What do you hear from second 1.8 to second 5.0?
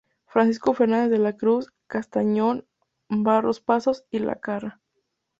Castañón, Barros Pazos y Lacarra.